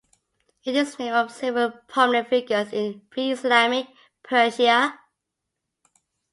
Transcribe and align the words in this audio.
It 0.63 0.75
is 0.75 0.97
name 0.97 1.13
of 1.13 1.31
several 1.31 1.73
prominent 1.87 2.27
figures 2.29 2.73
in 2.73 3.01
pre-Islamic 3.11 3.85
Persia. 4.23 4.97